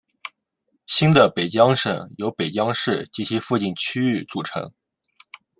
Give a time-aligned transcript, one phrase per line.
[0.87, 4.73] 新的北江省由北江市及其附近区域组成。